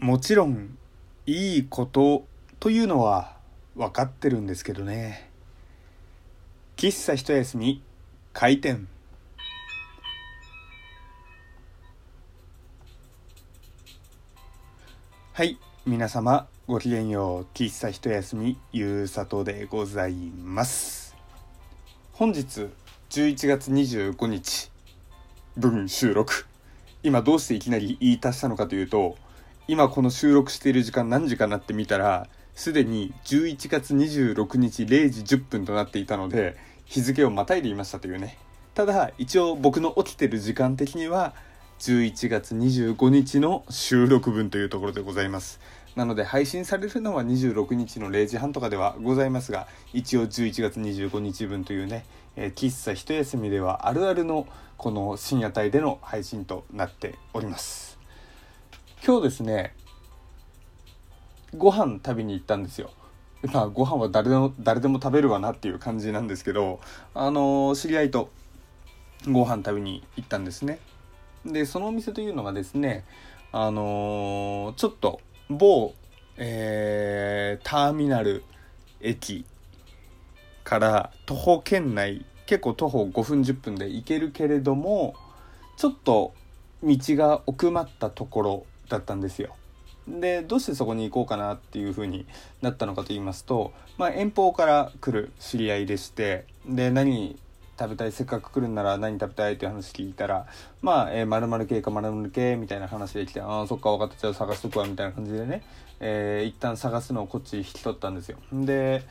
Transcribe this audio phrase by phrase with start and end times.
[0.00, 0.78] もちろん
[1.26, 2.24] いいこと
[2.60, 3.36] というのは
[3.74, 5.28] 分かってるんですけどね。
[6.76, 7.82] 喫茶一休み
[8.32, 8.86] 開店。
[15.32, 17.46] はい皆様ごきげんよう。
[17.52, 21.16] 喫茶一休みゆうさとでございます。
[22.12, 22.68] 本日
[23.10, 24.70] 11月25日
[25.56, 26.46] 分収録。
[27.02, 29.16] 今どうしていきなり言い足したのかというと
[29.70, 36.56] 今この収録している時間何時かなって見たらすでに11月26日0時10分となっていたので
[36.86, 38.38] 日付をまたいでいましたというね。
[38.74, 41.34] ただ一応僕の起きてる時間的には
[41.80, 45.60] 11月25日の収録分というところでございます。
[45.96, 52.06] なので配信されるのは26日の0時半とかではございますが一応11月25日分というね、
[52.36, 54.46] えー、喫茶一休みではあるあるの
[54.78, 57.87] この深夜帯での配信となっております。
[59.04, 59.74] 今日ですね
[61.56, 62.90] ご飯食べに行ったんですよ。
[63.42, 66.80] まあご飯は誰でも誰でも食べるわなっていう感じなんですけど
[67.14, 68.30] あの知り合いと
[69.26, 70.78] ご飯食べに行ったんですね。
[71.46, 73.04] でそのお店というのがですね
[73.52, 75.94] あのー、ちょっと某、
[76.36, 78.42] えー、ターミナル
[79.00, 79.46] 駅
[80.64, 85.14] から徒歩圏内結構徒歩5分10分で行けるけれども
[85.76, 86.34] ちょっと
[86.82, 89.54] 道が奥まったところだったんですよ。
[90.06, 92.26] でどうしてそこに行こうかなっていう風に
[92.62, 97.38] なったのかと言いますと、まあ、遠方から来る知り合いでしてで何
[97.78, 98.12] 食べたい？
[98.12, 99.52] せっかく来るんなら何食べたい？
[99.52, 100.46] っていう話聞いたら
[100.82, 104.16] まあ、えー、〇〇系か〇〇系みたいな話で来てああそっか分かった。
[104.16, 105.62] じゃあ探しとくわみたいな感じでね、
[106.00, 108.38] えー、一旦探すのをこっち引き取ったんですよ。
[108.52, 109.02] で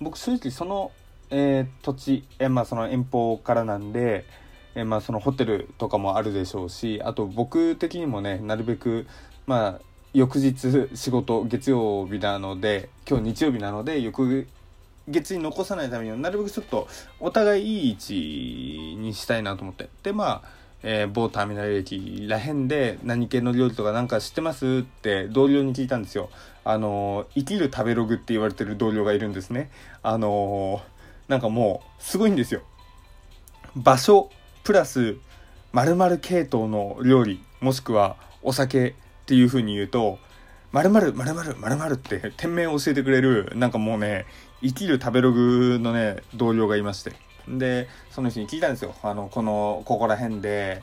[0.00, 0.92] 僕正直その、
[1.30, 4.26] えー、土地、えー、まあその遠方からなんで
[4.74, 9.06] えまあそのホテルとかもあるでしょうしあと僕的にもねなるべく
[9.46, 9.80] まあ
[10.14, 14.46] 翌日仕事月曜日なので今日日曜日なので翌
[15.08, 16.86] 月に残さないためにはなるべくちょっと
[17.18, 19.88] お互いいい位置にしたいなと思って。
[20.02, 20.48] でまあ、
[20.82, 26.30] えー、某ターミナル駅らへんで何系の料理とかなんか知ってますって同僚に聞いたんですよ。
[26.64, 29.70] あの生きる食べログって言われてる同僚がいるんですね。
[30.02, 30.82] あの
[31.26, 32.62] なんかもうすごいんですよ。
[33.74, 34.30] 場所
[34.64, 35.16] プラス
[35.72, 38.94] 〇〇系統の料理もしくはお酒っ
[39.26, 40.18] ていう風に言うと
[40.70, 44.24] 〇〇〇〇〇〇って店名を教えてくれるなんかもうね
[44.62, 47.12] 生きる食べログのね同僚がいまして
[47.48, 50.82] でその人に聞いたんですよあのこのここら辺で、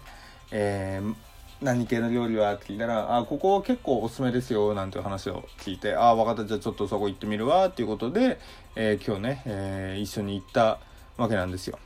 [0.52, 1.16] えー、
[1.62, 8.40] 何系の料理はって聞いたら「あここ結構おすすめですよ」なんていう話を聞いて「あ分かったじゃあちょっとそこ行ってみるわ」っていうことで、
[8.76, 10.80] えー、今日ね、えー、一緒に行った
[11.16, 11.80] わけなんですよ。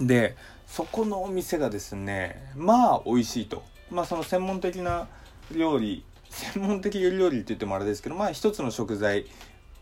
[0.00, 0.36] で
[0.66, 3.62] そこのお店がですねまあ美味しいと。
[3.90, 5.08] まあその専門的な
[5.52, 9.26] 料理専門的料理って言ってもあれですけどまあ一つの食材、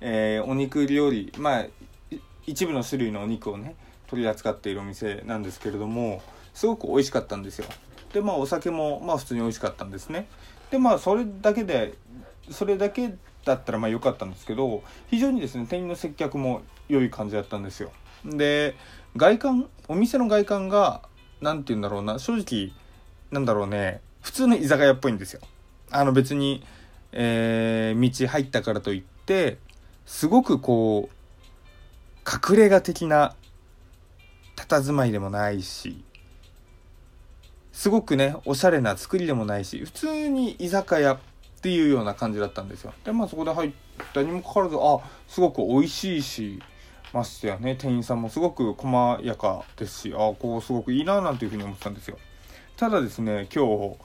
[0.00, 1.66] えー、お肉料理まあ
[2.46, 3.74] 一部の種類のお肉をね
[4.06, 7.66] 取り扱っているお店なんですけれどもすごく美味しかったんですよ。
[8.12, 10.28] でまあお酒もまあ普通に美味しかったんですね。
[10.70, 11.94] でまあそれだけで
[12.50, 13.14] それだけ
[13.44, 17.90] だったらまあ良かったんですけど非常にですね店員の接客も良い感じだったんですよ。
[18.24, 18.74] で
[19.16, 21.02] 外観お店の外観が
[21.40, 22.72] 何て言うんだろうな正直
[23.30, 25.40] なんだろうね普通の居酒屋っぽいんですよ。
[25.90, 26.64] あの別に、
[27.12, 29.58] えー、道入ったからといって
[30.06, 33.36] すごくこう隠れ家的な
[34.56, 36.02] 佇まいでもないし
[37.72, 41.18] すごくねおしゃれな作りでもないし普通に居酒屋っ
[41.60, 42.94] ていうような感じだったんですよ。
[43.04, 43.72] でまあそこで入っ
[44.12, 44.98] たにもかかわらずあ
[45.28, 46.62] すごく美味しいし
[47.14, 47.76] ましてやね。
[47.76, 52.18] 店員さんもすごく細やかですしああこうすごくいいななんていうふうに思ったんですよ。
[52.76, 53.96] ただですね今日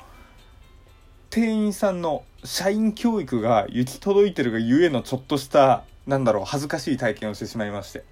[1.31, 8.05] 店員さんの社員教育が行き届いてるがゆえのちょっとしたなんだろう恥ずかしい体験をしてしまいまして。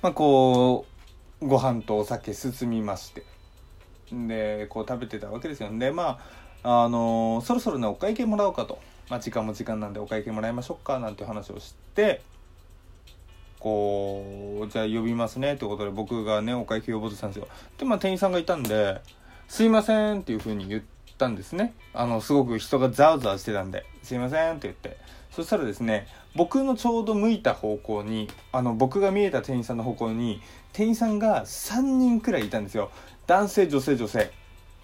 [0.00, 0.86] まあこ
[1.40, 3.24] うご飯とお酒進みまして。
[4.12, 5.76] でこう食べてたわけですよ。
[5.76, 6.20] でま
[6.62, 8.78] ああのー、そろそろねお会計もらおうかと、
[9.10, 12.22] まあ、時間も時間なんでお会計もらいましょうかなんて話をして
[13.58, 17.48] こうじゃあ呼びますねってことで僕がねお会計呼ぼうとしたんですよ。
[17.78, 19.00] でまあ店員さんがいたんで
[19.48, 20.82] 「すいません」っていう風に言っ
[21.16, 21.74] たんですね。
[21.92, 24.96] あのすごく人がザワザワしてたんで「すいません」って言って。
[25.30, 30.40] そしたらですね僕のちょうど向いた方向にあの僕が見えた店員さんの方向に
[30.72, 32.90] 店員さんが3人くらいいたんですよ。
[33.26, 34.30] 男性女性女性。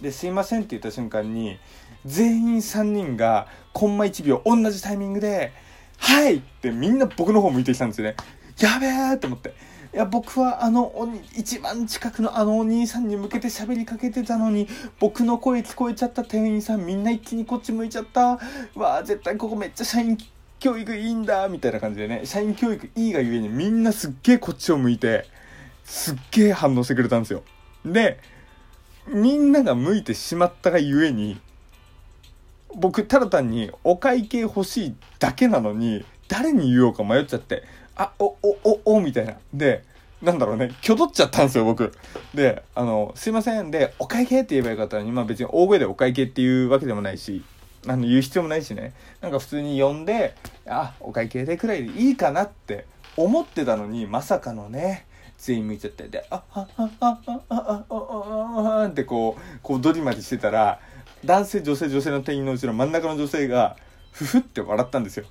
[0.00, 1.58] で「すいません」って言った瞬間に
[2.04, 5.52] 全員3人がコンマ1秒同じタイミングで
[5.98, 8.16] 「はい!」ってみんな僕の方向いてきたんですよね。
[8.60, 9.54] やべえと思って。
[9.92, 10.92] いや僕はあの
[11.36, 14.66] 一番近くのあのお兄さんに向けて喋りかけてたのに
[14.98, 18.40] 僕の声聞こえちゃった店員さんみんな一気にこっち向いちゃった。
[18.74, 20.18] わあ絶対ここめっちゃ社員
[20.58, 22.22] 教育いいんだみたいな感じでね。
[22.24, 25.28] 社員教育いいがゆえにみんなすっげえこっちを向いて
[25.84, 27.44] すっげえ反応してくれたんですよ。
[27.84, 28.18] で
[29.06, 31.40] みんなが向いてしまったがゆえに
[32.74, 37.62] 僕ただ単にお会計欲しいだけなのに誰に言おうか迷っちゃって。
[37.96, 39.34] あおおおおみたいな。
[39.52, 39.84] で
[40.22, 40.70] なんだろうね。
[40.82, 41.92] 挙取っちゃったんですよ僕。
[42.34, 43.70] であのすいません。
[43.70, 47.44] でお会計って言えばよかったのにまあ別に大声でお会計っていうわけでもないし
[47.86, 48.92] あの言う必要もないしね。
[49.20, 50.34] なんか普通に呼んで
[50.66, 52.86] あお会計でくらいでいいかなって
[53.16, 55.06] 思ってたのにまさかのね
[55.38, 57.18] 全員向いちゃってで「ああああ
[57.48, 60.80] ああああってこうこうドリマリしてたら
[61.24, 63.76] 男性女性女性の店員のうちの真ん中の女性が
[64.12, 65.26] ふふって笑ったんですよ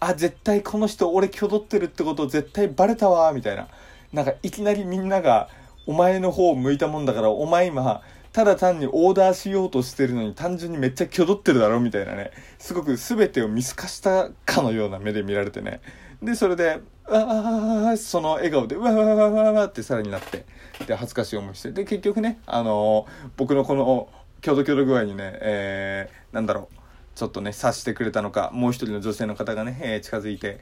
[0.00, 3.68] あ絶対この人俺挙取ってるってこと絶対バレたわみたいな。
[4.12, 5.48] なんかいきなりみんなが
[5.86, 8.02] お前の方を向いたもんだからお前今
[8.32, 12.30] ただ単にオーダーしようとしてるのに単純にめっちゃ挙取ってるだろみたいなね。
[12.58, 15.80] すごく全てを見透かしたかのような目で見られてね。
[16.22, 16.80] でそれで
[17.10, 20.44] 「ああその笑顔で「わわわわわわ」ってさらになって
[20.86, 21.72] で恥ずかしい思いして。
[21.72, 24.08] で結局ねあのー、僕のこの
[24.40, 26.77] キョドキョド具合にね、えー、なんだろう。
[27.18, 30.60] ちょっとね察してくれたのかもう一人の女性の方がね、えー、近づいて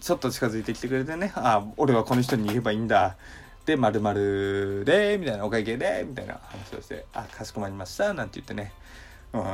[0.00, 3.18] ちょっと近づいてきてくれてねああ俺はこの人に言えばいいんだ。
[3.66, 8.72] で〇〇でみたいなお会計でみたいな話をして「あかしこまりました」なんて言ってね、
[9.34, 9.44] うん、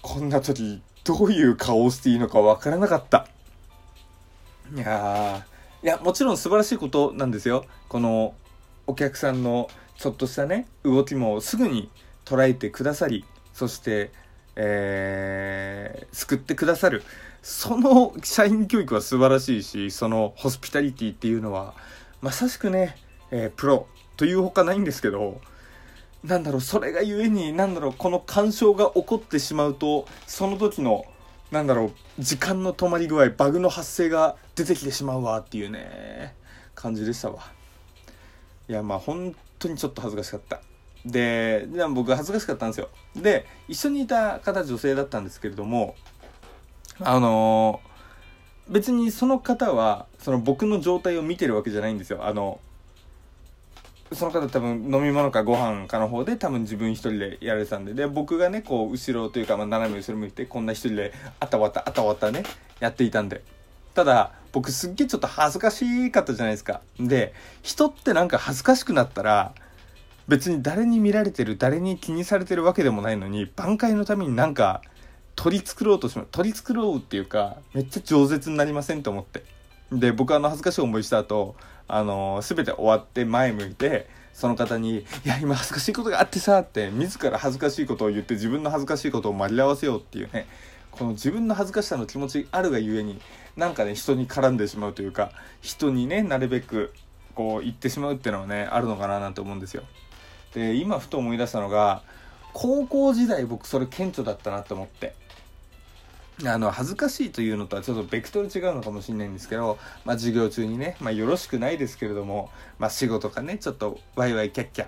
[0.00, 3.26] こんな時どういう顔をしていいのかわからなかった。
[4.72, 5.44] いや
[5.82, 7.64] いやもちろん素晴らしいことなんですよ。
[7.88, 8.34] この
[8.86, 11.90] お客さんのちょっとしたね動きもすぐに
[12.24, 14.12] 捉えてくださりそして
[14.60, 17.02] えー、救ってくださる。
[17.42, 21.74] その社員教育は素晴らしいしそのホスピタリティっていうのは
[22.20, 22.96] まさしくね、
[23.30, 25.40] えー、プロというほかないんですけど
[26.24, 31.04] なんだろうそれがゆえになんだろうこの干渉が起こってしまうとその時の
[31.52, 36.34] なんだろう時間の止まり具合バグの発生が出てきてしまうわっていうね
[36.74, 37.42] 感じでしたわ。
[38.68, 40.60] いやまあ本当にちょっと恥ずかしかった。
[41.04, 42.88] でで僕恥ずかしかったんですよ。
[43.16, 45.94] で一緒にいた方女性だったんですけれども
[47.00, 52.26] あのー、別にその方はその僕の状態を見てるわけじゃないんですよ。
[52.26, 52.60] あの
[54.12, 57.94] その方多分飲み物かご飯かの方で多分自分一人でやられてたんで。
[57.94, 62.42] で僕がねこう後ろというか、まあ、斜め後ろ向いてこんな一人であたわたあたわたね
[62.80, 63.42] やっていたんで。
[63.94, 66.80] ただ僕すっげえちょっと恥ずかしかったじゃないですか。
[66.98, 69.52] で人ってなんか恥ずかしくなったら
[70.28, 74.82] 別に誰に見られてる誰に気にされてるわけでもないのに挽回のためになんか
[75.34, 79.44] 取り繕ろうとしま取り繕うっていうかめっちゃ饒舌になりませんと思って
[79.90, 90.46] で僕あの恥ずかしい思いした後あの全て終わって前向いてその方に「いや今恥ずかしいことがあってさ」って自ら恥ずかしいことを言って自分の恥ずかしいことを紛らわせようっていうね
[90.90, 93.20] この自分の恥ずかしさの気持ちあるがゆえに
[93.56, 95.32] なんかね人に絡んでしまうというか
[95.62, 96.92] 人にねなるべく
[97.34, 99.84] こう言ってしまうっていうのはねあるのかななんて思うんですよ。
[100.54, 102.02] で今ふと思い出したのが
[102.52, 105.14] 高校時代僕それ顕著だったなって思って。
[106.44, 114.86] あの恥ずかしいというのとはちょっとベクトル違うのかもしれないんですけど、まあ、授業中にね、まあ、よろしくないですけれども、まあ、仕事かねちょっとワイワイキャッキャ。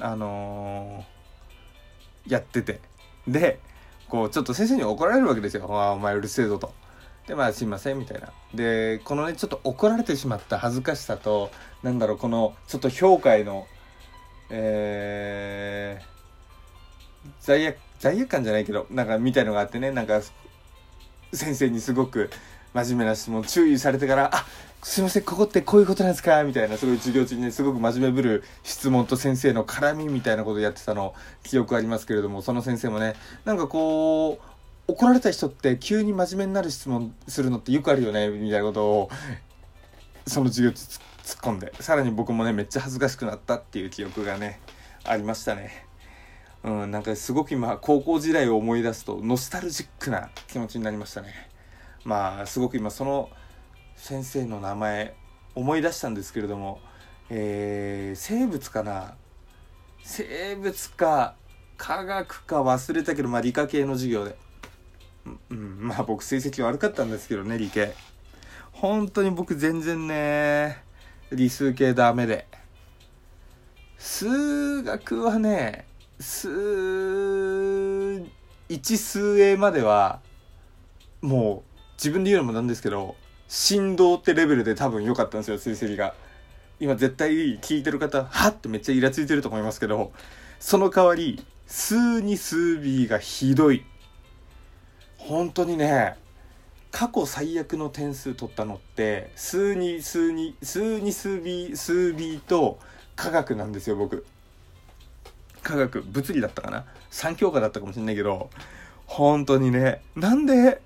[0.00, 2.80] あのー、やってて。
[3.28, 3.60] で
[4.08, 6.74] こうちょっと先生に怒られるわけですよ「あお前うるせえぞ」と。
[7.26, 11.50] でまあすいませんみたいなでこのねちょっと怒られてしまった恥ずかしさと
[11.82, 13.66] なんだろうこのちょっと評価への
[14.50, 20.20] えー、罪悪罪悪感じゃないけどなんかみたいのがあってねなんか
[21.32, 22.30] 先生にすごく
[22.74, 24.44] 真面目な質問注意されてから「あ
[24.82, 33.14] すいませんここってこういうことなんですか?」みたいなすごい授業中にねすごく真面目ぶる質問と先生の絡みみたいなことをやってたの記憶ありますけれどもその先生もね
[33.44, 34.51] なんかこう
[34.88, 39.10] 怒られた人って急に真面目になる質問するのってよくあるよねみたいなことを
[40.26, 41.00] その授業突っ
[41.40, 41.72] 込んで。
[41.80, 44.60] さらに僕もねめっちゃ恥ずかしくなったっていう記憶がね
[45.04, 45.86] ありましたね。
[46.64, 51.28] うんなんかすごく今高校時代を思い出すとノスタルジックな気持ちになりましたね。
[52.04, 53.30] まあすごく今その
[53.96, 55.14] 先生の名前
[55.54, 56.80] 思い出したんですけれども
[57.30, 59.14] えー、生物かな？
[60.02, 61.34] 生物か
[61.76, 64.36] 科学か忘れたけどまあ理科系の授業で。
[65.50, 67.94] うん、まあ僕成績悪かったんですけどね理系。
[68.72, 70.82] 本当に僕全然ね
[71.30, 72.46] 理数系ダメで。
[73.98, 75.86] 数学はね
[76.18, 76.48] 数
[78.68, 80.20] 1数 A までは
[81.20, 83.14] もう自分で言うのもなんですけど
[83.46, 86.14] 振動ってレベルで多分良かったんですよ成績が。
[86.80, 90.10] 今絶対聞いてる方はってめっちゃイラついてると思いますけど
[90.58, 93.84] その代わり数2数 B がひどい。
[95.28, 96.16] 本当にね
[96.90, 102.78] 過去最悪の点数取ったのって数2数2数2数 B 数 B と
[103.16, 104.26] 科学なんですよ僕。
[105.62, 108.50] 科学物理だったかな？3教科だったかもしれないけど
[109.06, 110.82] 本当にねなんで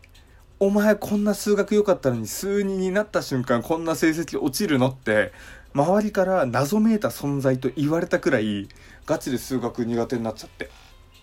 [0.61, 5.33] お前こんな数学良かったのに数2になった瞬間こんな成績落ちるのって
[5.73, 8.69] 周りから謎めいた存在と言われたくらい
[9.07, 10.71] ガチで数学苦手になっちゃって。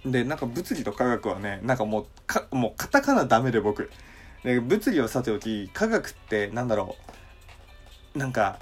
[0.05, 3.89] でなんか物理と科学はねなんかもうかもうカタカナダメで僕。
[4.43, 6.95] で物理はさておき科学ってなんだろ
[8.15, 8.17] う。
[8.17, 8.59] なんか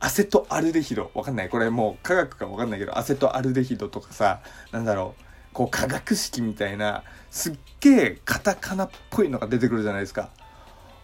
[0.00, 1.10] アセトアルデヒド。
[1.14, 1.48] わかんない。
[1.48, 5.22] これもう科学かわかんないけどアセトアルデヒドとかさなんだろう。
[5.52, 10.30] こう化学式みたいなすっげえカタカナっぽいのが出てくるじゃないですか。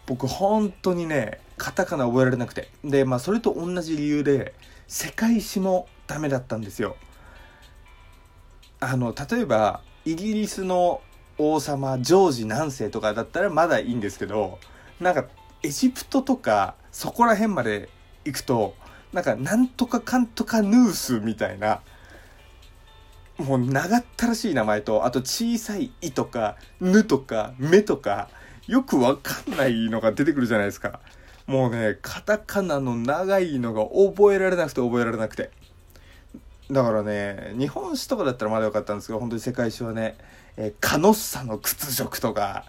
[0.07, 2.69] 僕本当にねカタカナ覚えられなくて。
[2.85, 4.55] でまあそれと同じ理由で
[4.87, 6.97] 世界史もダメだったんですよ。
[8.85, 11.01] あの例えばイギリスの
[11.39, 14.59] 王様ジョージ何世とかだったらまだいいんですけど
[15.01, 15.25] なんか
[15.63, 17.89] エジプトとかそこら辺まで
[18.25, 18.75] 行くと
[19.13, 21.81] なんかなんとかかんとかヌースみたいな
[23.39, 28.29] もう長ったらしい名前とあと小さい「い」とか「ぬ」とか「め」とか
[28.67, 31.01] よくわかんないのが出てくるじゃないですか。
[31.47, 35.51] もうねカタカナの長いのが覚えられなくて覚えられなくて。
[36.71, 40.17] だからね日本史とかだったらまだ良かったんですけど本当に世界史はね
[40.57, 42.65] えー、カノッサの屈辱とか、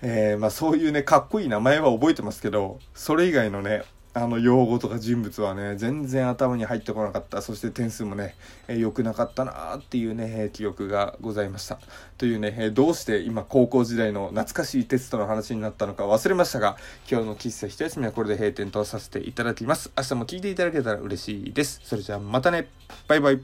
[0.00, 3.82] えー、まあそういうね、かっこいい名前は覚えてますけど、それ以外のね、
[4.14, 7.40] あの用語とか人物はね、全然頭に入ってこなかった。
[7.40, 8.34] そして点数もね、
[8.68, 11.78] 良、えー、くなかったなっていうね、記憶がございました。
[12.18, 16.76] というね、えー、どうして今高校時代の懐かしいテストの話になったのか忘れましたが、
[17.10, 19.90] 今日の喫茶一休みはこれで閉店とさせていただきます。
[19.96, 21.80] 明日も聞いていただけたら嬉しいです。
[21.82, 22.68] それじゃあまたね。
[23.08, 23.40] バイバイ。